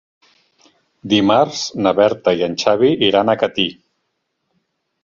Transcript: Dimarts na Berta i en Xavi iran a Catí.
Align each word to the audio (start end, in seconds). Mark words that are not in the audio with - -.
Dimarts 1.13 1.61
na 1.83 1.93
Berta 2.01 2.35
i 2.41 2.45
en 2.49 2.59
Xavi 2.65 2.91
iran 3.11 3.31
a 3.31 3.39
Catí. 3.45 3.71